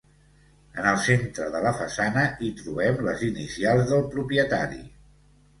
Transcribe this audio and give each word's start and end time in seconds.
En 0.83 0.87
el 0.91 0.95
centre 1.07 1.49
de 1.57 1.61
la 1.67 1.73
façana 1.81 2.23
hi 2.45 2.49
trobem 2.63 2.99
les 3.09 3.23
inicials 3.31 3.87
del 3.93 4.03
propietari. 4.17 4.83